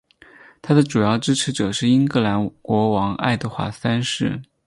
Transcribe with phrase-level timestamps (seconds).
[0.63, 4.41] 他的主要支持者是英格兰国王爱德华三世。